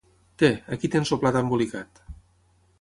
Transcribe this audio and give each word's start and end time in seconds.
Té, 0.43 0.49
aquí 0.77 0.91
tens 0.95 1.13
el 1.17 1.21
plat 1.25 1.39
embolicat. 1.43 2.05